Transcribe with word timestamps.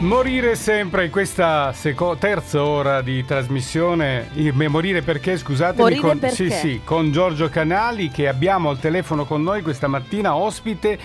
Morire 0.00 0.54
sempre 0.56 1.04
in 1.04 1.10
questa 1.10 1.74
seco- 1.74 2.16
terza 2.16 2.64
ora 2.64 3.02
di 3.02 3.22
trasmissione, 3.22 4.30
morire 4.68 5.02
perché 5.02 5.36
scusatemi, 5.36 5.82
morire 5.82 6.00
con, 6.00 6.18
perché? 6.18 6.34
Sì, 6.34 6.50
sì, 6.50 6.80
con 6.82 7.12
Giorgio 7.12 7.50
Canali 7.50 8.08
che 8.08 8.26
abbiamo 8.26 8.70
al 8.70 8.78
telefono 8.78 9.26
con 9.26 9.42
noi 9.42 9.60
questa 9.60 9.88
mattina, 9.88 10.34
ospite. 10.34 10.98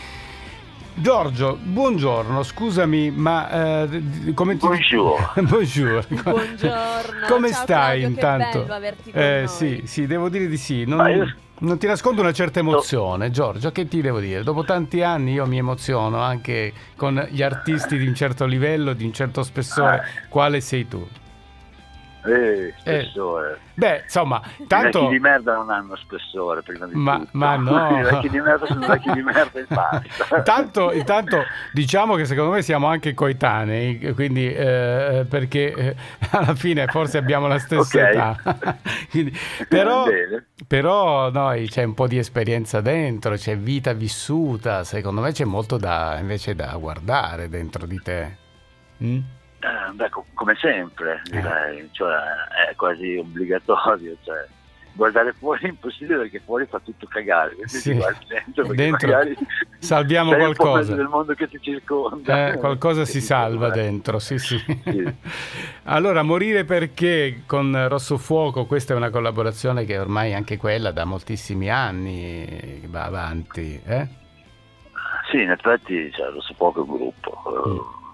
Giorgio, 0.97 1.57
buongiorno, 1.61 2.41
scusami, 2.41 3.11
ma 3.11 3.83
eh, 3.83 4.33
come 4.33 4.55
ti... 4.55 4.65
Buongiorno. 4.65 5.41
Buongiorno. 5.43 6.23
Come 7.27 7.51
Ciao, 7.51 7.63
stai 7.63 7.99
Claudio, 7.99 8.07
intanto? 8.07 8.45
Che 8.45 8.59
bello 8.59 8.73
averti 8.73 9.11
con 9.11 9.21
eh, 9.21 9.37
noi. 9.39 9.47
sì, 9.49 9.81
sì, 9.85 10.07
devo 10.07 10.29
dire 10.29 10.47
di 10.47 10.55
sì. 10.55 10.85
Non, 10.85 11.09
io- 11.09 11.35
non 11.59 11.77
ti 11.77 11.87
nascondo 11.87 12.21
una 12.21 12.31
certa 12.31 12.59
emozione, 12.59 13.29
Giorgio, 13.29 13.71
che 13.71 13.89
ti 13.89 13.99
devo 13.99 14.21
dire? 14.21 14.41
Dopo 14.43 14.63
tanti 14.63 15.01
anni 15.01 15.33
io 15.33 15.45
mi 15.45 15.57
emoziono 15.57 16.21
anche 16.21 16.71
con 16.95 17.27
gli 17.29 17.41
artisti 17.41 17.97
di 17.97 18.07
un 18.07 18.15
certo 18.15 18.45
livello, 18.45 18.93
di 18.93 19.03
un 19.03 19.11
certo 19.11 19.43
spessore, 19.43 20.01
quale 20.29 20.61
sei 20.61 20.87
tu. 20.87 21.05
Eh, 22.25 22.73
spessore. 22.79 23.59
Beh, 23.73 24.01
insomma, 24.03 24.41
I 24.57 24.67
tanto... 24.67 25.01
vecchi 25.01 25.11
di 25.13 25.19
merda 25.19 25.55
non 25.55 25.69
hanno 25.69 25.95
spessore, 25.95 26.61
prima 26.63 26.85
di 26.87 26.95
Ma- 26.95 27.17
tutto. 27.17 27.29
ma 27.33 27.55
no. 27.57 27.99
I 27.99 28.03
vecchi 28.03 28.29
di 28.29 28.39
merda 28.39 28.65
sono 28.65 28.87
vecchi 28.87 29.11
di 29.11 29.21
merda 29.21 29.59
e 29.59 29.65
basta. 29.67 30.35
Intanto, 30.37 30.91
intanto 30.91 31.43
diciamo 31.73 32.15
che 32.15 32.25
secondo 32.25 32.51
me 32.51 32.61
siamo 32.61 32.87
anche 32.87 33.13
coetanei, 33.13 34.13
quindi 34.13 34.51
eh, 34.53 35.25
perché 35.29 35.73
eh, 35.73 35.95
alla 36.31 36.55
fine 36.55 36.85
forse 36.87 37.17
abbiamo 37.17 37.47
la 37.47 37.59
stessa 37.59 37.97
Ok. 37.99 38.03
età. 38.05 38.35
Quindi- 39.09 39.37
però, 39.67 40.05
però 40.67 41.29
noi 41.31 41.67
c'è 41.67 41.83
un 41.83 41.93
po' 41.93 42.07
di 42.07 42.17
esperienza 42.17 42.81
dentro, 42.81 43.35
c'è 43.35 43.57
vita 43.57 43.93
vissuta, 43.93 44.83
secondo 44.83 45.21
me 45.21 45.31
c'è 45.31 45.45
molto 45.45 45.77
da 45.77 46.17
invece 46.19 46.55
da 46.55 46.75
guardare 46.77 47.49
dentro 47.49 47.85
di 47.85 48.01
te. 48.01 48.37
Mm? 49.03 49.19
Eh, 49.65 49.91
beh, 49.93 50.09
co- 50.09 50.25
come 50.35 50.55
sempre, 50.59 51.21
Eh. 51.25 51.31
direi, 51.31 51.89
cioè, 51.91 52.13
è 52.69 52.75
quasi 52.75 53.15
obbligatorio. 53.17 54.15
Cioè, 54.23 54.45
guardare 54.93 55.33
fuori 55.33 55.63
è 55.63 55.67
impossibile 55.67 56.19
perché 56.19 56.39
fuori 56.39 56.65
fa 56.67 56.79
tutto 56.79 57.07
cagare. 57.07 57.53
Quindi 57.55 57.69
Sì. 57.73 57.93
guardi 57.95 58.25
dentro 58.27 58.67
Dentro 58.73 59.07
magari 59.09 59.35
salviamo 59.79 60.31
un 60.31 60.37
qualcosa. 60.37 60.95
del 60.95 61.07
mondo 61.07 61.33
che 61.33 61.47
ti 61.49 61.59
circonda. 61.61 62.53
Eh, 62.53 62.57
qualcosa 62.59 63.05
si 63.05 63.19
salva 63.21 63.69
dentro, 63.71 64.19
sì, 64.19 64.37
sì. 64.37 64.57
Sì. 64.83 65.13
Allora, 65.83 66.21
morire 66.23 66.63
perché 66.63 67.41
con 67.45 67.87
Rosso 67.89 68.17
Fuoco, 68.17 68.65
questa 68.65 68.93
è 68.93 68.97
una 68.97 69.09
collaborazione 69.09 69.83
che 69.83 69.97
ormai 69.97 70.33
anche 70.33 70.57
quella 70.57 70.91
da 70.91 71.05
moltissimi 71.05 71.69
anni 71.69 72.83
va 72.87 73.03
avanti. 73.03 73.81
eh? 73.85 74.07
Sì, 75.31 75.41
in 75.41 75.49
effetti 75.49 76.11
cioè, 76.13 76.29
lo 76.29 76.39
so 76.39 76.53
poco 76.55 76.81
il 76.81 76.87
gruppo, 76.87 77.31
eh, 77.65 77.79
è 77.79 78.04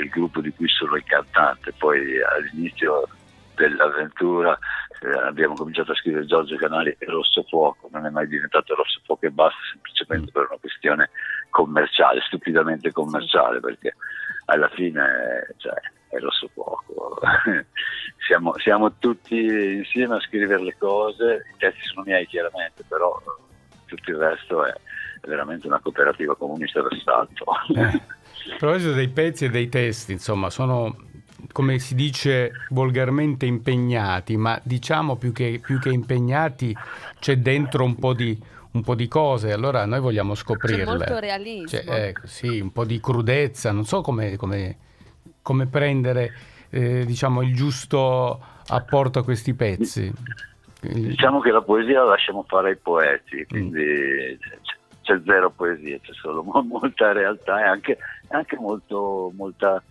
il 0.00 0.08
gruppo 0.08 0.40
di 0.40 0.50
cui 0.52 0.68
sono 0.68 0.96
il 0.96 1.04
cantante, 1.04 1.72
poi 1.76 2.22
all'inizio 2.22 3.08
dell'avventura 3.54 4.58
eh, 5.02 5.26
abbiamo 5.26 5.54
cominciato 5.54 5.92
a 5.92 5.94
scrivere 5.94 6.26
Giorgio 6.26 6.56
Canali 6.56 6.94
e 6.98 7.06
Rosso 7.06 7.42
Fuoco, 7.42 7.88
non 7.92 8.06
è 8.06 8.10
mai 8.10 8.26
diventato 8.26 8.74
Rosso 8.74 9.00
Fuoco 9.04 9.26
e 9.26 9.30
basta, 9.30 9.58
semplicemente 9.70 10.30
per 10.30 10.46
una 10.48 10.58
questione 10.58 11.10
commerciale, 11.50 12.20
stupidamente 12.22 12.90
commerciale, 12.92 13.60
perché 13.60 13.94
alla 14.46 14.68
fine 14.68 15.54
cioè, 15.58 15.74
è 16.08 16.18
Rosso 16.18 16.48
Fuoco. 16.52 17.18
siamo, 18.26 18.54
siamo 18.58 18.96
tutti 18.98 19.36
insieme 19.36 20.16
a 20.16 20.20
scrivere 20.20 20.62
le 20.62 20.76
cose, 20.78 21.46
i 21.54 21.58
testi 21.58 21.80
sono 21.82 22.04
miei 22.04 22.26
chiaramente, 22.26 22.84
però 22.88 23.20
tutto 23.86 24.10
il 24.10 24.16
resto 24.16 24.64
è 24.64 24.72
veramente 25.22 25.66
una 25.66 25.80
cooperativa 25.80 26.36
comunista 26.36 26.80
d'assalto. 26.80 27.44
Eh. 27.74 28.18
A 28.52 28.56
proposito 28.56 28.92
dei 28.92 29.08
pezzi 29.08 29.44
e 29.46 29.50
dei 29.50 29.68
testi, 29.68 30.12
insomma, 30.12 30.50
sono 30.50 30.96
come 31.52 31.78
si 31.78 31.94
dice 31.94 32.52
volgarmente 32.70 33.46
impegnati, 33.46 34.36
ma 34.36 34.60
diciamo 34.62 35.16
più 35.16 35.32
che, 35.32 35.58
più 35.62 35.78
che 35.78 35.88
impegnati 35.88 36.76
c'è 37.18 37.36
dentro 37.38 37.82
un 37.84 37.96
po' 37.96 38.12
di, 38.12 38.38
un 38.72 38.82
po' 38.82 38.94
di 38.94 39.08
cose, 39.08 39.50
allora 39.52 39.84
noi 39.86 40.00
vogliamo 40.00 40.34
C'è 40.34 40.38
scoprirle. 40.40 40.84
molto 40.84 41.18
realismo. 41.18 41.66
Cioè, 41.66 41.84
ecco, 42.08 42.26
sì, 42.26 42.60
un 42.60 42.72
po' 42.72 42.84
di 42.84 43.00
crudezza, 43.00 43.72
non 43.72 43.84
so 43.84 44.00
come, 44.00 44.36
come- 44.36 44.76
come 45.42 45.66
prendere 45.66 46.32
eh, 46.70 47.04
diciamo, 47.04 47.42
il 47.42 47.54
giusto 47.54 48.40
apporto 48.68 49.18
a 49.18 49.24
questi 49.24 49.54
pezzi. 49.54 50.12
Diciamo 50.82 51.40
che 51.40 51.50
la 51.50 51.62
poesia 51.62 52.02
la 52.04 52.10
lasciamo 52.10 52.44
fare 52.46 52.68
ai 52.68 52.74
Mm. 52.76 52.82
poeti, 52.82 53.46
quindi 53.48 54.38
c- 54.38 54.78
c'è 55.10 55.20
zero 55.24 55.50
poesia, 55.50 55.98
c'è 56.00 56.12
solo 56.12 56.42
mo- 56.42 56.62
molta 56.62 57.10
realtà 57.12 57.60
e 57.64 57.66
anche, 57.68 57.98
anche 58.28 58.56
molto, 58.56 59.32
molta 59.34 59.82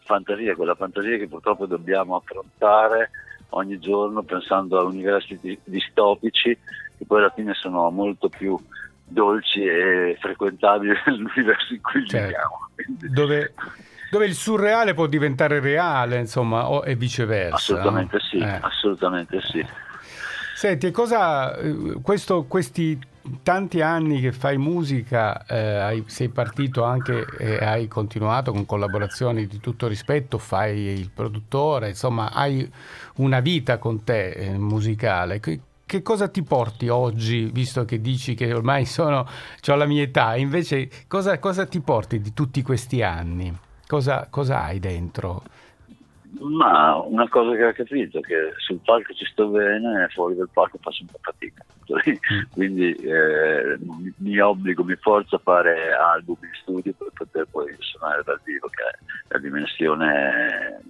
fantasia, 0.00 0.54
quella 0.54 0.74
fantasia 0.74 1.16
che 1.16 1.28
purtroppo 1.28 1.64
dobbiamo 1.66 2.16
affrontare 2.16 3.10
ogni 3.50 3.78
giorno 3.78 4.22
pensando 4.22 4.78
a 4.78 4.82
universi 4.84 5.38
di- 5.40 5.58
distopici 5.64 6.56
che 6.98 7.04
poi 7.06 7.18
alla 7.20 7.30
fine 7.34 7.54
sono 7.54 7.88
molto 7.90 8.28
più 8.28 8.58
dolci 9.04 9.64
e 9.64 10.16
frequentabili 10.20 10.92
dell'universo 11.06 11.72
in 11.72 11.80
cui 11.80 12.06
Certo. 12.06 12.26
viviamo. 12.26 12.68
Dove, 13.14 13.54
dove 14.10 14.26
il 14.26 14.34
surreale 14.34 14.92
può 14.94 15.06
diventare 15.06 15.58
reale, 15.60 16.18
insomma, 16.18 16.68
o 16.68 16.84
e 16.84 16.94
viceversa. 16.96 17.54
Assolutamente 17.56 18.16
no? 18.16 18.22
sì, 18.22 18.38
Eh. 18.38 18.58
assolutamente 18.60 19.40
sì. 19.40 19.66
Senti, 20.54 20.90
cosa 20.90 21.56
eh, 21.56 21.94
questo- 22.02 22.44
questi 22.44 22.98
tanti 23.42 23.80
anni 23.80 24.20
che 24.20 24.32
fai 24.32 24.56
musica, 24.56 25.44
eh, 25.46 26.02
sei 26.06 26.28
partito 26.28 26.82
anche 26.84 27.24
e 27.26 27.64
hai 27.64 27.88
continuato 27.88 28.52
con 28.52 28.66
collaborazioni 28.66 29.46
di 29.46 29.60
tutto 29.60 29.86
rispetto, 29.86 30.38
fai 30.38 30.78
il 30.78 31.10
produttore, 31.10 31.88
insomma, 31.90 32.32
hai 32.32 32.70
una 33.16 33.40
vita 33.40 33.78
con 33.78 34.04
te 34.04 34.30
eh, 34.30 34.58
musicale. 34.58 35.40
Che, 35.40 35.60
che 35.84 36.02
cosa 36.02 36.28
ti 36.28 36.42
porti 36.42 36.88
oggi, 36.88 37.50
visto 37.52 37.84
che 37.84 38.00
dici 38.00 38.34
che 38.34 38.52
ormai 38.52 38.84
sono, 38.86 39.28
ho 39.66 39.74
la 39.74 39.86
mia 39.86 40.02
età, 40.02 40.36
invece 40.36 40.88
cosa, 41.06 41.38
cosa 41.38 41.66
ti 41.66 41.80
porti 41.80 42.20
di 42.20 42.32
tutti 42.32 42.62
questi 42.62 43.02
anni? 43.02 43.56
Cosa, 43.86 44.28
cosa 44.30 44.62
hai 44.62 44.78
dentro? 44.78 45.42
Ma 46.38 46.94
una 46.96 47.28
cosa 47.28 47.56
che 47.56 47.64
ho 47.64 47.72
capito 47.72 48.18
è 48.18 48.20
che 48.20 48.52
sul 48.58 48.78
palco 48.84 49.12
ci 49.14 49.24
sto 49.26 49.48
bene 49.48 50.04
e 50.04 50.08
fuori 50.08 50.36
dal 50.36 50.48
palco 50.52 50.78
faccio 50.80 51.02
un 51.02 51.08
po' 51.08 51.18
fatica. 51.20 51.64
Quindi 52.52 52.92
eh, 52.94 53.76
mi, 53.80 54.12
mi 54.18 54.38
obbligo, 54.38 54.84
mi 54.84 54.94
forzo 54.96 55.36
a 55.36 55.40
fare 55.42 55.92
album 55.92 56.36
in 56.42 56.50
studio 56.62 56.92
per 56.92 57.08
poter 57.14 57.46
poi 57.50 57.74
suonare 57.80 58.22
dal 58.24 58.40
vivo, 58.44 58.68
che 58.68 58.82
è 58.82 58.98
la 59.28 59.38
dimensione 59.38 60.80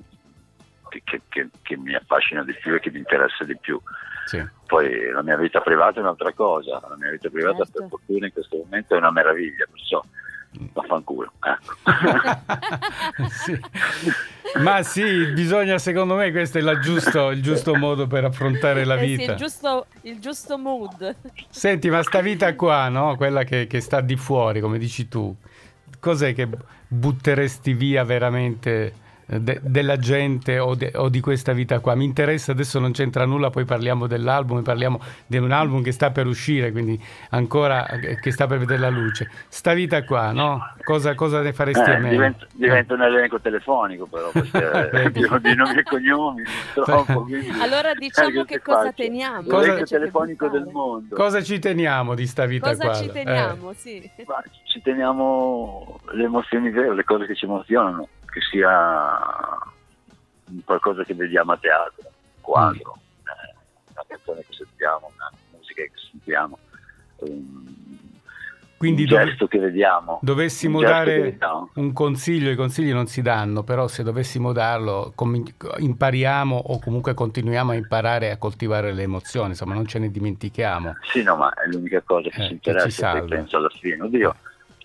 che, 0.91 1.03
che- 1.05 1.23
che- 1.29 1.49
che 1.63 1.77
mi 1.77 1.95
affascina 1.95 2.45
di 2.45 2.55
più 2.55 2.75
e 2.75 2.81
che 2.81 2.91
mi 2.91 2.99
interessa 2.99 3.45
di 3.45 3.57
più. 3.57 3.81
Sì. 4.27 4.45
Poi 4.67 5.11
la 5.11 5.23
mia 5.23 5.37
vita 5.37 5.61
privata 5.61 5.99
è 5.99 6.03
un'altra 6.03 6.33
cosa, 6.33 6.81
la 6.89 6.97
mia 6.99 7.11
vita 7.11 7.31
privata 7.31 7.65
Certo. 7.65 7.79
per 7.81 7.89
fortuna 7.89 8.27
in 8.27 8.33
questo 8.33 8.57
momento 8.59 8.95
è 8.95 8.99
una 8.99 9.11
meraviglia, 9.11 9.67
perciò 9.71 10.03
vaffanculo. 10.73 11.33
Ecco. 11.41 11.75
Sì. 13.29 13.59
Ma 14.61 14.83
sì, 14.83 15.27
bisogna, 15.33 15.79
secondo 15.79 16.15
me, 16.17 16.31
questo 16.33 16.59
è 16.59 16.61
la 16.61 16.79
giusto- 16.81 17.31
il 17.31 17.41
giusto 17.43 17.75
modo 17.77 18.07
per 18.07 18.25
affrontare 18.25 18.85
la 18.85 18.97
Eh 18.97 19.07
sì, 19.07 19.17
vita. 19.17 19.33
il, 19.33 19.39
giusto, 19.39 19.87
il 20.03 20.19
giusto 20.19 20.59
mood. 20.59 21.15
Senti, 21.49 21.89
ma 21.91 22.03
sta 22.03 22.21
vita 22.21 22.55
qua, 22.57 22.89
no? 22.89 23.15
Quella 23.17 23.45
che, 23.45 23.67
che 23.69 23.81
sta 23.81 24.01
di 24.01 24.17
fuori, 24.17 24.61
come 24.61 24.79
dici 24.79 25.07
tu, 25.09 25.35
cos'è 26.01 26.35
che 26.35 26.49
butteresti 26.89 27.73
via 27.75 28.03
veramente 28.05 28.71
eh, 28.87 28.93
de- 29.39 29.61
della 29.63 29.97
gente 29.99 30.59
o, 30.59 30.75
de- 30.75 30.93
o 30.97 31.09
di 31.09 31.21
questa 31.21 31.53
vita 31.53 31.79
qua? 31.81 31.95
Mi 31.95 32.05
interessa, 32.05 32.53
adesso 32.53 32.79
non 32.79 32.93
c'entra 32.93 33.25
nulla, 33.25 33.51
poi 33.51 33.65
parliamo 33.65 34.07
dell'album, 34.07 34.63
parliamo 34.63 35.01
di 35.27 35.37
un 35.39 35.53
album 35.53 35.83
che 35.83 35.93
sta 35.93 36.11
per 36.11 36.27
uscire, 36.27 36.73
quindi 36.73 37.01
ancora 37.31 37.87
eh, 37.89 38.19
che 38.19 38.31
sta 38.33 38.47
per 38.47 38.59
vedere 38.59 38.81
la 38.81 38.89
luce. 38.91 39.31
Sta 39.49 39.73
vita 39.73 40.03
qua, 40.05 40.33
no? 40.33 40.61
Cosa, 40.85 41.15
cosa 41.15 41.41
ne 41.41 41.53
faresti 41.53 41.89
a 41.91 41.95
Eh, 41.95 41.99
me? 41.99 42.09
diventa, 42.11 42.47
diventa 42.53 42.95
un 42.95 43.03
elenco 43.03 43.41
telefonico 43.41 44.07
però 44.07 44.31
perché 44.33 45.11
di 45.41 45.55
nomi 45.55 45.79
e 45.79 45.83
cognomi 45.83 46.43
quindi- 47.25 47.49
Allora 47.61 47.95
diciamo 47.95 48.29
Eh, 48.29 48.45
che 48.45 48.55
che 48.57 48.61
cosa 48.63 48.83
faccio? 48.85 49.03
teniamo? 49.03 49.43
Cosa- 49.49 49.83
telefonico 49.83 50.49
del 50.49 50.65
mondo 50.71 51.15
Cosa 51.15 51.43
ci 51.43 51.59
teniamo 51.59 52.15
di 52.15 52.27
sta 52.27 52.47
vita 52.47 52.69
Cosa 52.71 52.85
qua? 52.87 52.95
ci 52.95 53.07
Eh. 53.07 53.13
teniamo, 53.13 53.73
sì. 53.75 54.11
Ma 54.27 54.43
ci 54.65 54.81
teniamo 54.83 56.01
le 56.13 56.25
emozioni 56.25 56.71
vere, 56.71 56.95
le 56.95 57.05
cose 57.05 57.27
che 57.27 57.35
ci 57.35 57.45
emozionano, 57.45 58.09
che 58.31 58.41
sia 58.51 59.19
qualcosa 60.65 61.05
che 61.05 61.15
vediamo 61.15 61.53
a 61.53 61.57
teatro, 61.57 62.03
un 62.05 62.41
quadro, 62.41 62.99
eh, 63.25 63.55
una 63.93 64.05
canzone 64.07 64.41
che 64.49 64.53
sentiamo, 64.53 65.11
una 65.15 65.31
musica 65.57 65.83
che 65.83 65.93
sentiamo, 66.11 66.59
un, 67.19 67.69
Quindi 68.77 69.05
gesto 69.05 69.47
che 69.47 69.59
vediamo. 69.59 70.19
dovessimo 70.23 70.79
un 70.79 70.85
che 70.85 70.91
dare 70.91 71.21
vediamo. 71.21 71.71
un 71.75 71.93
consiglio, 71.93 72.51
i 72.51 72.57
consigli 72.57 72.93
non 72.93 73.07
si 73.07 73.21
danno, 73.23 73.63
però 73.63 73.87
se 73.89 74.03
dovessimo 74.03 74.53
darlo 74.53 75.13
com- 75.15 75.45
impariamo 75.79 76.57
o 76.57 76.79
comunque 76.81 77.13
continuiamo 77.15 77.73
a 77.73 77.75
imparare 77.75 78.31
a 78.31 78.39
coltivare 78.39 78.93
le 78.93 79.03
emozioni, 79.03 79.51
insomma 79.51 79.75
non 79.75 79.87
ce 79.87 79.99
ne 79.99 80.11
dimentichiamo. 80.11 80.97
Sì, 81.13 81.23
no, 81.23 81.37
ma 81.37 81.53
è 81.55 81.67
l'unica 81.69 82.01
cosa 82.03 82.29
che 82.31 82.41
Eh, 82.41 82.43
ci 82.43 82.59
che 82.59 82.71
interessa, 82.71 83.11
poi 83.19 83.29
penso 83.29 83.57
alla 83.59 83.69
fine. 83.69 84.03
Oddio, 84.03 84.35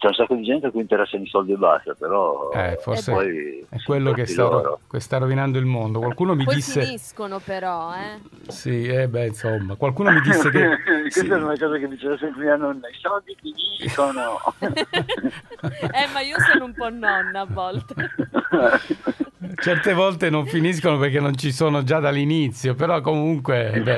c'è 0.05 0.07
un 0.07 0.13
sacco 0.13 0.35
di 0.35 0.43
gente 0.43 0.67
a 0.67 0.71
cui 0.71 0.81
interessano 0.81 1.23
i 1.23 1.27
soldi 1.27 1.53
e 1.53 1.57
basta, 1.57 1.95
però 1.97 2.51
Eh, 2.51 2.77
forse 2.79 3.11
poi 3.11 3.65
È 3.67 3.81
quello 3.83 4.11
che 4.11 4.27
sta, 4.27 4.43
loro. 4.43 4.79
che 4.89 4.99
sta 4.99 5.17
rovinando 5.17 5.57
il 5.57 5.65
mondo. 5.65 5.99
Qualcuno 5.99 6.35
mi 6.35 6.43
Poi 6.43 6.55
disse... 6.55 6.83
finiscono 6.83 7.39
però, 7.39 7.91
eh. 7.95 8.19
Sì, 8.51 8.85
eh 8.85 9.07
beh, 9.07 9.27
insomma, 9.27 9.75
qualcuno 9.75 10.11
mi 10.11 10.21
disse 10.21 10.49
che... 10.51 10.77
Questa 11.01 11.21
sì. 11.21 11.27
è 11.29 11.33
una 11.35 11.57
cosa 11.57 11.77
che 11.77 11.87
diceva 11.87 12.17
sempre 12.17 12.43
mia 12.43 12.55
nonna, 12.55 12.87
i 12.87 12.97
soldi 12.99 13.35
finiscono. 13.39 14.39
eh, 14.59 16.07
ma 16.13 16.19
io 16.21 16.35
sono 16.51 16.65
un 16.65 16.73
po' 16.73 16.89
nonna 16.89 17.39
a 17.39 17.47
volte. 17.49 17.93
Certe 19.61 19.93
volte 19.93 20.29
non 20.29 20.45
finiscono 20.45 20.97
perché 20.97 21.19
non 21.19 21.35
ci 21.35 21.51
sono 21.51 21.83
già 21.83 21.99
dall'inizio, 21.99 22.75
però 22.75 23.01
comunque... 23.01 23.81
beh. 23.83 23.97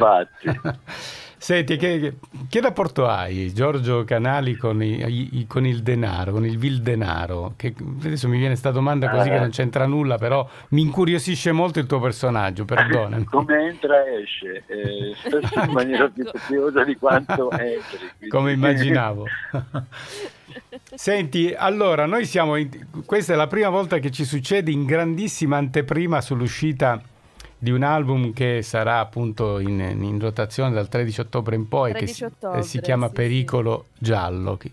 Senti, 1.40 1.78
che, 1.78 2.00
che- 2.00 2.14
che 2.50 2.62
rapporto 2.62 3.08
hai, 3.08 3.54
Giorgio 3.54 4.04
Canali, 4.06 4.56
con, 4.56 4.82
i- 4.82 5.38
i- 5.40 5.46
con 5.48 5.66
il 5.68 5.84
denaro, 5.84 6.32
con 6.32 6.46
il 6.46 6.58
vil 6.58 6.82
denaro? 6.82 7.54
Che, 7.56 7.76
adesso 8.04 8.28
mi 8.28 8.34
viene 8.38 8.50
questa 8.54 8.72
domanda 8.72 9.08
così 9.10 9.28
Eh. 9.30 9.34
che 9.34 9.40
non 9.40 9.50
c'entra 9.52 9.86
nulla, 9.86 10.18
però 10.18 10.48
mi 10.70 10.82
incuriosisce 10.82 11.52
molto 11.52 11.78
il 11.80 11.86
tuo 11.86 12.00
personaggio, 12.00 12.66
perdonami. 12.66 13.24
Come 13.30 13.68
entra 13.68 13.96
esce, 14.20 14.64
eh, 14.66 15.14
spesso 15.16 15.60
in 15.64 15.72
maniera 15.72 16.08
più 16.10 16.24
Ecco. 16.24 16.38
copiosa 16.40 16.84
di 16.84 16.96
quanto 16.96 17.52
entri. 17.52 17.98
quindi- 18.18 18.28
Come 18.30 18.52
immaginavo. 18.54 19.26
Senti, 20.96 21.54
allora, 21.56 22.06
noi 22.06 22.26
siamo 22.26 22.56
in- 22.56 22.70
questa 23.06 23.34
è 23.34 23.36
la 23.36 23.48
prima 23.48 23.70
volta 23.70 24.00
che 24.00 24.10
ci 24.12 24.26
succede 24.26 24.72
in 24.72 24.86
grandissima 24.86 25.58
anteprima 25.58 26.20
sull'uscita 26.22 27.00
di 27.60 27.72
un 27.72 27.84
album 27.84 28.34
che 28.34 28.62
sarà 28.62 29.00
appunto 29.00 29.60
in, 29.60 29.80
in 29.80 30.20
rotazione 30.20 30.74
dal 30.74 30.88
13 30.88 31.22
ottobre 31.22 31.56
in 31.56 31.68
poi, 31.68 31.92
che 31.92 31.98
13 32.00 32.14
si, 32.18 32.24
ottobre, 32.24 32.60
eh, 32.60 32.64
si 32.64 32.80
chiama 32.82 33.08
sì, 33.08 33.14
Pericolo 33.14 33.86
Giallo. 33.98 34.58
Che, 34.58 34.72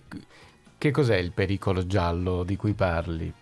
che 0.76 0.90
cos'è 0.90 1.16
il 1.16 1.32
pericolo 1.32 1.86
giallo 1.86 2.42
di 2.44 2.56
cui 2.56 2.74
parli? 2.74 3.32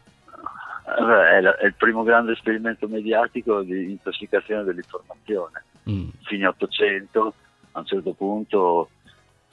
Vabbè, 0.84 1.36
È, 1.36 1.40
la- 1.40 1.56
è 1.56 1.66
il 1.66 1.74
primo 1.74 2.02
grande 2.04 2.32
esperimento 2.32 2.86
mediatico 2.86 3.62
di 3.62 3.90
intossicazione 3.90 4.62
dell'informazione. 4.64 5.64
Mm, 5.90 6.08
Fine 6.24 6.46
800, 6.46 7.34
a 7.72 7.78
un 7.80 7.86
certo 7.86 8.12
punto, 8.12 8.90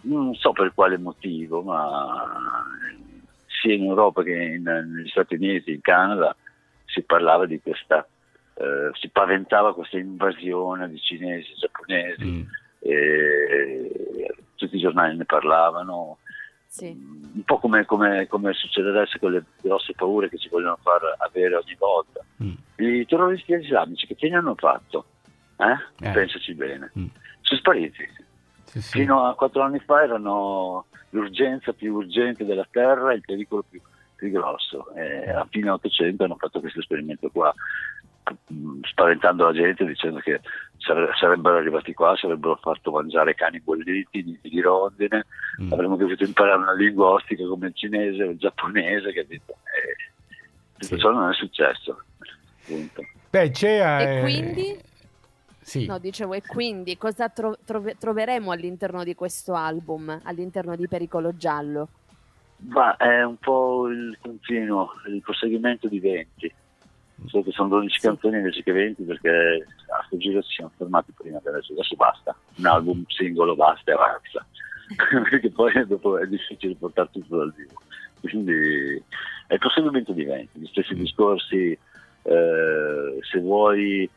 non 0.02 0.36
so 0.36 0.52
per 0.52 0.72
quale 0.76 0.98
motivo, 1.00 1.62
ma 1.64 2.28
sia 3.48 3.74
in 3.74 3.86
Europa 3.86 4.22
che 4.22 4.34
in- 4.34 4.64
negli 4.64 5.08
Stati 5.10 5.36
Uniti, 5.36 5.72
in 5.74 5.82
Canada, 5.82 6.36
si 6.86 7.02
parlava 7.02 7.46
di 7.48 7.60
questa, 7.62 8.08
eh, 8.60 8.92
si 8.94 9.08
paventava 9.10 9.74
questa 9.74 9.98
invasione 9.98 10.90
di 10.90 11.00
cinesi, 11.00 11.54
giapponesi, 11.56 12.26
mm. 12.26 12.42
e 12.80 14.36
tutti 14.56 14.76
i 14.76 14.80
giornali 14.80 15.16
ne 15.16 15.24
parlavano, 15.24 16.18
Sì. 16.68 16.88
un 16.88 17.44
po' 17.46 17.58
come, 17.58 17.86
come, 17.86 18.28
come 18.28 18.54
succede 18.54 18.90
adesso 18.90 19.18
con 19.18 19.32
le 19.32 19.44
grosse 19.62 19.94
paure 19.94 20.28
che 20.30 20.38
ci 20.38 20.50
vogliono 20.50 20.78
far 20.82 21.02
avere 21.20 21.56
ogni 21.56 21.76
volta. 21.78 22.24
Mm. 22.44 22.54
I 22.78 23.06
terroristi 23.06 23.54
islamici 23.54 24.06
che 24.06 24.16
fine 24.16 24.36
hanno 24.36 24.56
fatto? 24.56 25.06
Eh? 25.58 26.08
Eh. 26.08 26.12
Pensaci 26.12 26.54
bene. 26.54 26.92
Mm. 27.00 27.06
Sono 27.42 27.60
spariti. 27.60 28.08
Sì, 28.66 28.82
sì. 28.82 29.00
Fino 29.00 29.26
a 29.26 29.36
quattro 29.36 29.62
anni 29.62 29.80
fa 29.80 30.04
erano 30.04 30.86
l'urgenza 31.12 31.74
più 31.74 31.96
urgente 31.96 32.46
della 32.46 32.68
Terra 32.70 33.12
e 33.12 33.16
il 33.16 33.24
pericolo 33.26 33.64
più, 33.68 33.82
più 34.16 34.30
grosso. 34.32 34.94
E 34.94 35.30
a 35.30 35.48
fine 35.50 35.70
800 35.70 36.24
hanno 36.24 36.36
fatto 36.36 36.60
questo 36.60 36.80
esperimento 36.80 37.30
qua, 37.32 37.54
spaventando 38.84 39.46
la 39.46 39.54
gente 39.54 39.86
dicendo 39.86 40.20
che 40.20 40.42
sare- 40.78 41.12
sarebbero 41.20 41.58
arrivati 41.58 41.94
qua, 41.94 42.16
ci 42.16 42.26
avrebbero 42.26 42.56
fatto 42.62 42.92
mangiare 42.92 43.36
cani 43.36 43.60
bolliti, 43.60 44.40
di 44.42 44.62
rondine, 44.62 45.26
Mm. 45.62 45.74
avremmo 45.74 45.96
dovuto 45.98 46.24
imparare 46.24 46.58
una 46.62 46.74
lingua 46.74 47.10
ostica 47.10 47.46
come 47.46 47.68
il 47.68 47.76
cinese 47.76 48.24
o 48.24 48.30
il 48.32 48.38
giapponese, 48.38 49.12
capito? 49.14 49.54
E 49.64 50.12
tutto 50.78 50.96
Sì. 50.96 51.00
ciò 51.00 51.12
non 51.12 51.30
è 51.30 51.34
successo. 51.34 52.04
Punto. 52.66 53.02
Beh, 53.30 53.52
c'è... 53.52 54.00
E 54.00 54.18
eh, 54.18 54.22
quindi? 54.22 54.80
Sì. 55.60 55.86
No, 55.86 56.00
dicevo, 56.00 56.34
e 56.34 56.42
quindi 56.46 56.98
cosa 56.98 57.30
tro- 57.30 57.58
trove- 57.66 57.96
troveremo 58.00 58.52
all'interno 58.52 59.04
di 59.04 59.14
questo 59.16 59.54
album, 59.54 60.20
all'interno 60.24 60.76
di 60.76 60.88
Pericolo 60.88 61.36
Giallo? 61.36 61.90
Ma 62.68 62.98
è 62.98 63.24
un 63.24 63.38
po' 63.38 63.88
il 63.88 64.18
continuo, 64.20 64.94
il 65.08 65.22
proseguimento 65.22 65.88
di 65.88 66.00
20. 66.00 66.54
So 67.30 67.44
che 67.44 67.52
sono 67.52 67.70
12 67.70 67.94
Sì. 68.00 68.08
canzoni 68.08 68.38
invece 68.38 68.64
che 68.64 68.72
20 68.72 69.04
perché 69.04 69.66
a 69.88 70.04
sto 70.06 70.18
giro 70.18 70.42
ci 70.42 70.56
siamo 70.56 70.72
fermati 70.78 71.12
prima 71.16 71.40
che 71.40 71.50
adesso, 71.50 71.74
adesso 71.74 71.96
basta. 71.96 72.36
Un 72.56 72.66
album 72.66 73.04
singolo 73.08 73.56
basta 73.56 73.92
e 73.92 73.94
avanza. 73.94 74.46
perché 75.30 75.52
poi 75.52 75.72
dopo 75.86 76.18
è 76.18 76.26
difficile 76.26 76.76
portare 76.76 77.10
tutto 77.12 77.38
dal 77.38 77.54
vivo. 77.56 77.82
Quindi 78.20 79.02
è 79.48 79.54
il 79.54 79.60
proseguimento 79.60 80.12
di 80.12 80.24
20, 80.26 80.60
gli 80.60 80.66
stessi 80.68 80.96
discorsi, 80.96 81.78
eh, 82.24 83.18
se 83.22 83.40
vuoi, 83.40 84.10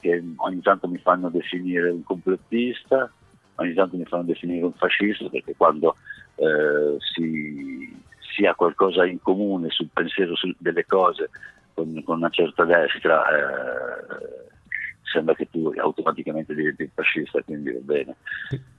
che 0.00 0.22
ogni 0.36 0.60
tanto 0.60 0.86
mi 0.88 0.98
fanno 0.98 1.30
definire 1.30 1.88
un 1.88 2.02
complottista, 2.02 3.10
ogni 3.56 3.72
tanto 3.74 3.96
mi 3.96 4.04
fanno 4.04 4.24
definire 4.24 4.64
un 4.64 4.74
fascista, 4.74 5.28
perché 5.28 5.54
quando 5.56 5.96
eh, 6.36 6.96
si, 6.98 7.96
si 8.34 8.44
ha 8.44 8.54
qualcosa 8.54 9.06
in 9.06 9.20
comune 9.20 9.70
sul 9.70 9.88
pensiero 9.92 10.36
sul- 10.36 10.54
delle 10.58 10.84
cose 10.86 11.30
con, 11.74 12.02
con 12.04 12.16
una 12.18 12.30
certa 12.30 12.64
destra, 12.64 13.22
eh, 13.28 14.50
sembra 15.02 15.34
che 15.34 15.48
tu 15.50 15.72
automaticamente 15.76 16.54
diventi 16.54 16.90
fascista, 16.94 17.40
quindi 17.42 17.72
va 17.72 17.80
bene. 17.82 18.16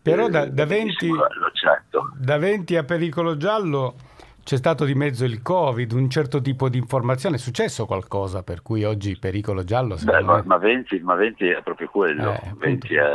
Però 0.01 0.27
da, 0.29 0.43
Eh, 0.43 0.51
da 0.51 0.65
20... 0.65 0.83
benissimo, 1.07 1.15
Lo 1.15 1.45
accetto. 1.45 2.11
Da 2.19 2.37
20 2.37 2.75
a 2.77 2.83
pericolo 2.83 3.37
giallo 3.37 3.95
c'è 4.43 4.57
stato 4.57 4.83
di 4.83 4.93
mezzo 4.93 5.23
il 5.25 5.41
Covid, 5.41 5.91
un 5.93 6.09
certo 6.09 6.41
tipo 6.41 6.67
di 6.69 6.77
informazione. 6.77 7.35
È 7.35 7.39
successo 7.39 7.85
qualcosa 7.85 8.43
per 8.43 8.61
cui 8.61 8.83
oggi 8.83 9.17
pericolo 9.17 9.63
giallo? 9.63 9.95
Beh, 10.03 10.21
ma, 10.21 10.41
ma 10.45 10.57
20, 10.57 10.99
ma 10.99 11.15
20 11.15 11.47
è 11.47 11.61
proprio 11.61 11.87
quello, 11.89 12.31
Eh, 12.31 12.33
appunto. 12.35 12.57
20 12.65 12.95
è 12.95 13.09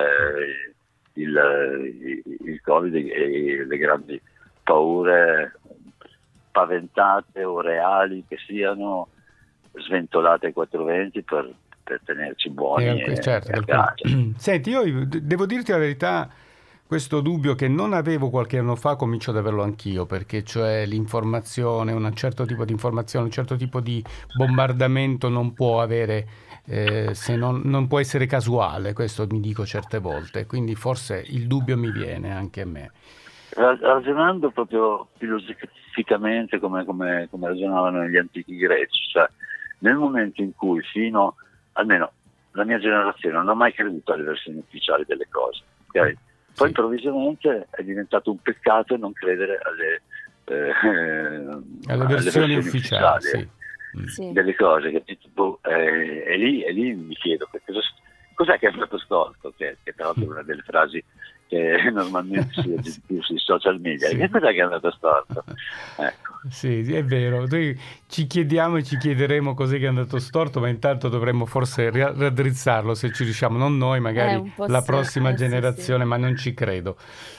il, 1.15 1.93
il- 2.05 2.23
il 2.47 2.61
Covid 2.63 2.95
e 2.95 3.65
le 3.67 3.77
grandi 3.77 4.21
paure 4.63 5.53
paventate 6.51 7.45
o 7.45 7.61
reali 7.61 8.25
che 8.29 8.37
siano 8.47 9.09
sventolate 9.73 10.47
ai 10.47 10.53
420 10.53 11.23
per, 11.23 11.53
per 11.83 12.01
tenerci 12.05 12.51
buoni 12.51 13.03
Eh, 13.03 13.21
certo, 13.21 13.53
e. 13.53 14.33
Senti, 14.37 14.71
io 14.71 15.07
devo 15.07 15.47
dirti 15.47 15.71
la 15.73 15.79
verità, 15.79 16.31
questo 16.87 17.21
dubbio 17.21 17.55
che 17.55 17.69
non 17.69 17.93
avevo 17.93 18.31
qualche 18.31 18.59
anno 18.59 18.75
fa 18.75 18.97
comincio 18.97 19.31
ad 19.31 19.37
averlo 19.37 19.63
anch'io, 19.63 20.07
perché 20.07 20.43
cioè 20.43 20.87
l'informazione, 20.87 21.93
un 21.93 22.15
certo 22.15 22.47
tipo 22.47 22.65
di 22.65 22.73
informazione, 22.73 23.27
un 23.27 23.31
certo 23.31 23.57
tipo 23.57 23.81
di 23.81 24.03
bombardamento 24.35 25.29
non 25.29 25.53
può 25.53 25.83
avere, 25.83 26.27
eh, 26.65 27.11
se 27.15 27.37
non, 27.37 27.61
non 27.65 27.89
può 27.89 27.99
essere 27.99 28.27
casuale, 28.27 28.95
questo 28.95 29.27
mi 29.29 29.41
dico 29.41 29.67
certe 29.67 29.99
volte, 29.99 30.47
quindi 30.47 30.75
forse 30.75 31.23
il 31.27 31.47
dubbio 31.47 31.77
mi 31.77 31.91
viene 31.93 32.33
anche 32.33 32.63
a 32.63 32.67
me. 32.67 32.91
Ra- 33.51 33.79
Ragionando 33.81 34.51
proprio 34.51 35.09
filosoficamente 35.19 36.59
come, 36.59 36.85
come- 36.85 37.29
come 37.31 37.49
ragionavano 37.49 38.07
gli 38.07 38.17
antichi 38.17 38.57
greci, 38.57 39.09
cioè 39.13 39.29
nel 39.79 39.95
momento 39.97 40.43
in 40.43 40.55
cui 40.55 40.83
fino, 40.83 41.37
almeno 41.73 42.13
la 42.53 42.65
mia 42.65 42.79
generazione, 42.79 43.37
non 43.37 43.49
ha 43.49 43.55
mai 43.55 43.73
creduto 43.73 44.13
alle 44.13 44.25
versioni 44.25 44.59
ufficiali 44.59 45.05
delle 45.07 45.27
cose, 45.31 45.63
ok? 45.89 46.15
poi 46.55 46.69
improvvisamente 46.69 47.69
è 47.71 47.83
diventato 47.85 48.33
un 48.33 48.39
peccato 48.43 48.97
non 48.97 49.13
credere 49.13 49.61
alle, 49.63 50.03
eh, 50.47 51.93
Alle 51.93 52.07
versioni 52.07 52.57
ufficiali, 52.57 53.23
sì. 53.23 53.49
Mm. 53.97 54.05
Sì. 54.07 54.33
delle 54.33 54.55
cose, 54.55 54.91
capito? 54.91 55.29
Boh, 55.33 55.61
eh, 55.63 56.25
e, 56.27 56.37
lì, 56.37 56.65
lì 56.73 56.95
mi 56.95 57.15
chiedo 57.15 57.49
che 57.51 57.63
cosa- 57.65 57.81
cos'è 58.39 58.59
che 58.59 58.69
è 58.69 58.71
andato 58.73 58.99
storto, 58.99 59.53
che, 59.57 59.79
che 59.83 59.93
tra 59.95 60.07
l'altro 60.07 60.25
è 60.25 60.29
una 60.29 60.43
delle 60.43 60.63
frasi 60.63 61.03
che 61.49 61.77
normalmente 61.93 62.51
si 62.63 62.69
legge 62.69 62.95
più 63.05 63.21
sui 63.23 63.39
social 63.39 63.81
media, 63.81 64.11
Sì. 64.11 64.17
che 64.17 64.29
cos'è 64.31 64.53
che 64.53 64.59
è 64.59 64.61
andato 64.61 64.91
storto? 64.93 65.45
Ecco. 65.97 66.37
Sì, 66.49 66.85
sì, 66.85 66.95
è 66.95 67.05
vero. 67.05 67.47
Noi 67.47 67.77
ci 68.07 68.27
chiediamo 68.29 68.77
e 68.77 68.85
ci 68.85 68.97
chiederemo 68.97 69.55
cos'è 69.55 69.79
che 69.79 69.87
è 69.87 69.89
andato 69.89 70.19
storto, 70.21 70.61
ma 70.61 70.69
intanto 70.69 71.09
dovremmo 71.09 71.47
forse 71.47 71.91
ri- 71.91 72.01
raddrizzarlo 72.15 72.95
se 72.95 73.13
ci 73.13 73.25
riusciamo, 73.25 73.59
non 73.59 73.77
noi, 73.77 73.99
magari 73.99 74.35
Eh, 74.35 74.53
la 74.69 74.83
prossima 74.83 75.31
sì, 75.37 75.37
generazione, 75.37 76.05
sì. 76.05 76.09
ma 76.09 76.17
non 76.17 76.37
ci 76.37 76.55
credo. 76.55 76.97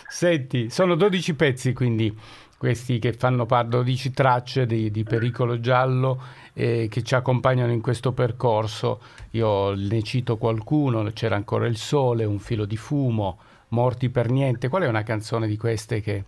Senti, 0.07 0.69
sono 0.69 0.95
12 0.95 1.33
pezzi 1.35 1.71
quindi 1.71 2.13
questi 2.59 2.99
che 2.99 3.13
fanno 3.13 3.45
parte, 3.45 3.69
12 3.69 4.11
tracce 4.11 4.65
di, 4.65 4.91
di 4.91 5.03
Pericolo 5.05 5.61
Giallo 5.61 6.21
eh, 6.51 6.89
che 6.91 7.03
ci 7.03 7.15
accompagnano 7.15 7.71
in 7.71 7.79
questo 7.79 8.11
percorso. 8.11 8.99
Io 9.31 9.73
ne 9.75 10.01
cito 10.01 10.35
qualcuno, 10.35 11.01
c'era 11.13 11.37
ancora 11.37 11.67
il 11.67 11.77
sole, 11.77 12.25
un 12.25 12.37
filo 12.37 12.65
di 12.65 12.75
fumo, 12.75 13.39
morti 13.69 14.09
per 14.09 14.29
niente. 14.29 14.67
Qual 14.67 14.83
è 14.83 14.87
una 14.89 15.03
canzone 15.03 15.47
di 15.47 15.55
queste 15.55 16.01
che 16.01 16.25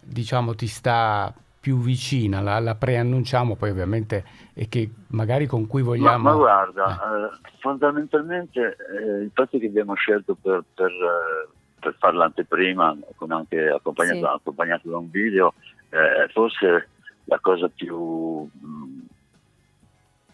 diciamo 0.00 0.54
ti 0.54 0.68
sta 0.68 1.34
più 1.58 1.80
vicina, 1.80 2.40
la, 2.40 2.60
la 2.60 2.76
preannunciamo 2.76 3.56
poi 3.56 3.70
ovviamente 3.70 4.24
e 4.52 4.68
che 4.68 4.88
magari 5.08 5.46
con 5.46 5.66
cui 5.66 5.80
Ma, 5.80 5.88
vogliamo... 5.88 6.22
ma 6.22 6.34
guarda, 6.34 6.94
eh, 6.94 7.38
fondamentalmente 7.58 8.76
eh, 8.94 9.22
il 9.22 9.30
pezzo 9.32 9.58
che 9.58 9.66
abbiamo 9.66 9.94
scelto 9.94 10.36
per, 10.40 10.62
per, 10.72 10.90
eh, 10.90 11.48
per 11.84 11.96
fare 11.98 12.16
l'anteprima, 12.16 12.96
con 13.16 13.30
anche 13.32 13.68
accompagnato, 13.68 14.18
Sì. 14.18 14.24
accompagnato 14.24 14.88
da 14.88 14.96
un 14.96 15.10
video, 15.10 15.52
eh, 15.90 16.28
forse 16.32 16.88
la 17.24 17.38
cosa 17.40 17.68
più... 17.68 18.48
mm, 18.64 19.00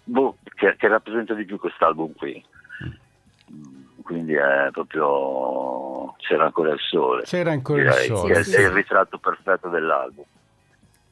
boh, 0.04 0.36
che, 0.54 0.76
che 0.76 0.88
rappresenta 0.88 1.34
di 1.34 1.44
più 1.44 1.58
quest'album 1.58 2.12
qui. 2.14 2.44
Mm, 3.52 3.82
Quindi 4.02 4.34
è 4.34 4.68
proprio... 4.70 6.14
c'era 6.18 6.44
ancora 6.44 6.70
il 6.72 6.80
sole. 6.80 7.22
C'era 7.24 7.50
ancora 7.50 7.82
il 7.82 7.92
sole. 7.92 8.34
che 8.34 8.44
sì, 8.44 8.54
è 8.56 8.60
il 8.60 8.70
ritratto 8.70 9.18
perfetto 9.18 9.68
dell'album. 9.68 10.24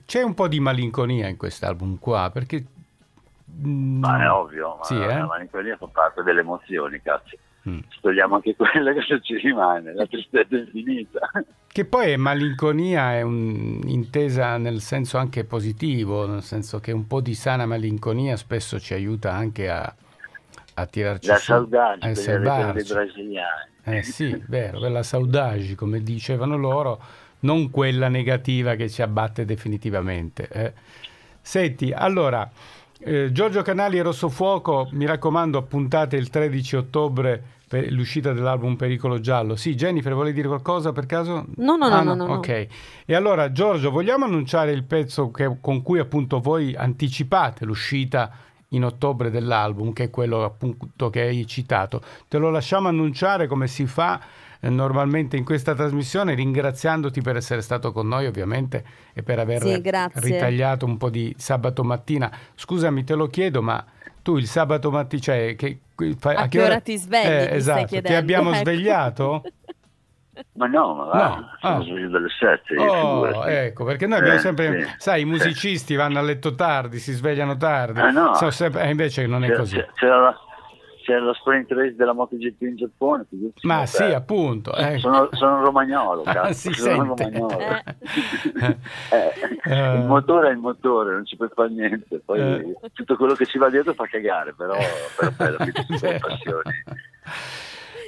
C'è 0.06 0.22
un 0.22 0.34
po' 0.34 0.48
di 0.48 0.60
malinconia 0.60 1.26
in 1.28 1.36
quest'album 1.36 1.98
qua, 1.98 2.30
perché... 2.32 2.64
mm, 3.66 3.98
Ma 4.00 4.22
è 4.22 4.30
ovvio, 4.30 4.76
ma 4.78 4.84
Sì, 4.84 4.94
eh? 4.94 5.06
la 5.18 5.26
malinconia 5.26 5.76
fa 5.76 5.86
parte 5.88 6.22
delle 6.22 6.40
emozioni, 6.40 7.00
cazzo. 7.02 7.36
Mm. 7.68 7.78
Togliamo 8.00 8.34
anche 8.36 8.54
quella 8.56 8.92
che 8.92 9.20
ci 9.22 9.36
rimane, 9.38 9.92
la 9.94 10.06
tristezza 10.06 10.56
infinita. 10.56 11.30
Che 11.66 11.84
poi 11.84 12.12
è 12.12 12.16
malinconia 12.16 13.14
è 13.14 13.22
un- 13.22 13.80
intesa 13.86 14.56
nel 14.56 14.80
senso 14.80 15.18
anche 15.18 15.44
positivo, 15.44 16.26
nel 16.26 16.42
senso 16.42 16.80
che 16.80 16.92
un 16.92 17.06
po' 17.06 17.20
di 17.20 17.34
sana 17.34 17.66
malinconia 17.66 18.36
spesso 18.36 18.80
ci 18.80 18.94
aiuta 18.94 19.32
anche 19.32 19.68
a, 19.70 19.94
a 20.74 20.86
tirarci 20.86 21.28
La 21.28 21.36
su, 21.36 21.42
saudade 21.42 22.10
a 22.10 22.14
salvarci. 22.14 22.84
dei 22.84 22.94
brasiliani. 22.94 23.70
Eh 23.84 24.02
sì, 24.02 24.42
vero, 24.48 24.78
quella 24.78 25.02
saudade, 25.02 25.74
come 25.74 26.02
dicevano 26.02 26.56
loro, 26.56 27.00
non 27.40 27.70
quella 27.70 28.08
negativa 28.08 28.74
che 28.74 28.88
ci 28.90 29.02
abbatte 29.02 29.44
definitivamente. 29.44 30.48
eh. 30.48 30.72
Senti, 31.40 31.92
allora, 31.92 32.50
eh, 33.00 33.30
Giorgio 33.32 33.62
Canali 33.62 33.98
e 33.98 34.02
Rossofuoco, 34.02 34.88
mi 34.92 35.06
raccomando, 35.06 35.58
appuntate 35.58 36.16
il 36.16 36.28
13 36.30 36.76
ottobre 36.76 37.42
per 37.68 37.90
l'uscita 37.92 38.32
dell'album 38.32 38.76
Pericolo 38.76 39.20
Giallo. 39.20 39.54
Sì, 39.54 39.74
Jennifer, 39.74 40.14
vuole 40.14 40.32
dire 40.32 40.48
qualcosa 40.48 40.92
per 40.92 41.04
caso? 41.06 41.44
No, 41.56 41.76
no, 41.76 41.88
no, 41.88 41.94
Ah, 41.94 42.02
no, 42.02 42.14
no, 42.14 42.26
no. 42.26 42.32
Ok. 42.34 42.66
E 43.04 43.14
allora, 43.14 43.52
Giorgio, 43.52 43.90
vogliamo 43.90 44.24
annunciare 44.24 44.72
il 44.72 44.84
pezzo 44.84 45.30
che- 45.30 45.58
con 45.60 45.82
cui 45.82 45.98
appunto 45.98 46.40
voi 46.40 46.74
anticipate 46.74 47.64
l'uscita 47.66 48.30
in 48.72 48.84
ottobre 48.84 49.30
dell'album, 49.30 49.92
che 49.92 50.04
è 50.04 50.10
quello 50.10 50.44
appunto 50.44 51.08
che 51.10 51.20
hai 51.22 51.46
citato. 51.46 52.02
Te 52.26 52.38
lo 52.38 52.50
lasciamo 52.50 52.88
annunciare 52.88 53.46
come 53.46 53.66
si 53.66 53.86
fa 53.86 54.20
normalmente 54.60 55.36
in 55.36 55.44
questa 55.44 55.74
trasmissione, 55.74 56.34
ringraziandoti 56.34 57.20
per 57.20 57.36
essere 57.36 57.60
stato 57.60 57.92
con 57.92 58.08
noi 58.08 58.26
ovviamente 58.26 58.84
e 59.12 59.22
per 59.22 59.38
aver 59.38 59.62
Sì, 59.62 59.82
ritagliato 60.14 60.84
un 60.84 60.96
po' 60.96 61.10
di 61.10 61.34
sabato 61.38 61.84
mattina. 61.84 62.30
Scusami, 62.54 63.04
te 63.04 63.14
lo 63.14 63.28
chiedo, 63.28 63.62
ma 63.62 63.84
tu 64.22 64.36
il 64.36 64.46
sabato 64.46 64.90
mattina, 64.90 65.22
cioè, 65.22 65.54
che, 65.54 65.78
fai- 66.18 66.36
A 66.36 66.48
che 66.48 66.62
ora 66.62 66.80
ti 66.80 66.96
svegli, 66.96 67.26
Eh, 67.26 67.54
esatto, 67.54 68.00
ti 68.00 68.12
abbiamo 68.14 68.50
ecco. 68.50 68.58
svegliato? 68.58 69.42
Ma 70.52 70.66
no, 70.66 70.94
ma 70.94 71.04
va, 71.04 71.14
No, 71.28 71.48
sono 71.60 71.76
ah. 71.78 71.82
sveglio 71.82 72.08
dalle 72.10 72.28
sette. 72.28 72.74
io, 72.74 72.82
Oh, 72.82 73.24
figurati. 73.26 73.50
ecco, 73.52 73.84
perché 73.84 74.06
noi 74.06 74.18
abbiamo 74.18 74.36
Eh, 74.36 74.40
sempre, 74.40 74.84
sì. 74.84 74.94
sai, 74.98 75.22
i 75.22 75.24
musicisti 75.24 75.96
vanno 75.96 76.18
a 76.18 76.22
letto 76.22 76.54
tardi, 76.54 76.98
si 76.98 77.12
svegliano 77.12 77.56
tardi, 77.56 77.98
Ah, 78.00 78.10
no. 78.10 78.34
Sono 78.34 78.50
sempre- 78.52 78.82
eh, 78.84 78.90
invece 78.90 79.26
non 79.26 79.42
è 79.42 79.48
C'era, 79.48 79.58
così. 79.58 79.84
c'era 79.94 80.20
la, 80.20 80.36
c'era 81.08 81.20
lo 81.20 81.32
sprint 81.32 81.70
race 81.72 81.94
della 81.96 82.12
MotoGP 82.12 82.60
in 82.60 82.76
Giappone. 82.76 83.24
Ma 83.62 83.86
cioè, 83.86 84.08
sì, 84.08 84.14
appunto. 84.14 84.74
eh. 84.76 84.98
Sono, 84.98 85.30
sono 85.32 85.64
romagnolo, 85.64 86.22
Ah, 86.24 86.32
cazzo, 86.34 86.52
si 86.52 86.72
sono 86.74 87.14
sente. 87.16 87.22
romagnolo. 87.24 87.58
Eh. 87.58 87.96
Eh, 89.10 89.32
Eh. 89.64 89.94
il 89.94 90.04
motore 90.04 90.48
è 90.48 90.52
il 90.52 90.58
motore, 90.58 91.12
non 91.14 91.24
ci 91.24 91.36
puoi 91.36 91.48
fare 91.54 91.70
niente. 91.70 92.20
Poi 92.22 92.38
Eh. 92.40 92.76
tutto 92.92 93.16
quello 93.16 93.32
che 93.34 93.46
ci 93.46 93.56
va 93.56 93.70
dietro 93.70 93.94
fa 93.94 94.04
cagare, 94.06 94.52
però, 94.54 94.76
però 95.16 95.30
bello, 95.36 95.56
che 95.56 95.72
ci 95.72 95.96
sono 95.96 96.12
Vero. 96.12 96.26
passioni. 96.28 96.82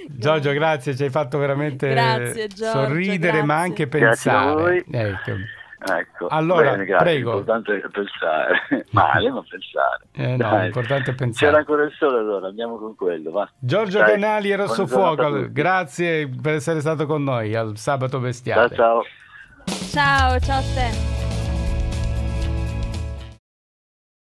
Giorgio, 0.08 0.52
grazie, 0.52 0.94
ci 0.96 1.04
hai 1.04 1.10
fatto 1.10 1.38
veramente 1.38 1.88
Grazie, 1.88 2.46
Giorgio, 2.48 2.64
sorridere, 2.72 3.42
ma 3.42 3.64
grazie. 3.64 3.64
anche 3.64 3.88
Grazie 3.88 4.30
a 4.30 4.34
pensare. 4.34 4.60
voi. 4.62 4.84
Ecco. 4.90 5.32
Ecco, 5.82 6.26
Allora, 6.28 6.72
bene, 6.72 6.84
grazie. 6.84 7.06
prego. 7.06 7.34
L'importante 7.36 7.76
è 7.76 7.88
pensare. 7.90 8.86
Male, 8.92 9.30
ma 9.30 9.42
pensare. 9.48 10.04
Eh, 10.12 10.36
no, 10.36 10.50
Dai. 10.50 10.62
l'importante 10.64 11.02
è 11.10 11.14
C'era 11.14 11.16
pensare. 11.16 11.56
ancora 11.56 11.82
il 11.84 11.92
sole 11.98 12.18
allora, 12.18 12.48
andiamo 12.48 12.76
con 12.78 12.94
quello, 12.94 13.30
va. 13.30 13.48
Giorgio 13.58 13.98
Dai, 13.98 14.10
Canali 14.10 14.50
e 14.50 14.56
Rosso 14.56 14.86
Fuoco, 14.86 15.46
grazie 15.50 16.28
per 16.28 16.54
essere 16.54 16.80
stato 16.80 17.06
con 17.06 17.22
noi 17.24 17.54
al 17.54 17.76
Sabato 17.78 18.10
Ciao 18.18 18.20
Bestiale. 18.20 18.74
ciao. 18.74 19.02
Ciao, 19.90 20.38
ciao 20.38 20.58
a 20.58 20.62
te. 20.74 21.09